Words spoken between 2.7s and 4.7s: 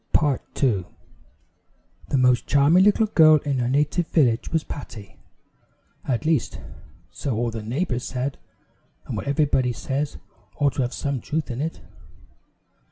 little girl in her native village, was